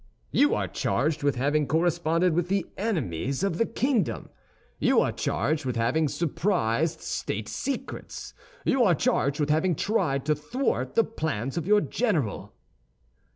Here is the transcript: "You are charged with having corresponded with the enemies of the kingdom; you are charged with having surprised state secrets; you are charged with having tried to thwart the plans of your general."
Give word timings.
"You 0.31 0.55
are 0.55 0.67
charged 0.67 1.21
with 1.21 1.35
having 1.35 1.67
corresponded 1.67 2.33
with 2.33 2.47
the 2.49 2.65
enemies 2.75 3.43
of 3.43 3.59
the 3.59 3.67
kingdom; 3.67 4.29
you 4.79 4.99
are 4.99 5.11
charged 5.11 5.63
with 5.63 5.75
having 5.75 6.07
surprised 6.07 7.01
state 7.01 7.47
secrets; 7.47 8.33
you 8.65 8.83
are 8.83 8.95
charged 8.95 9.39
with 9.39 9.51
having 9.51 9.75
tried 9.75 10.25
to 10.25 10.33
thwart 10.33 10.95
the 10.95 11.03
plans 11.03 11.55
of 11.55 11.67
your 11.67 11.81
general." 11.81 12.55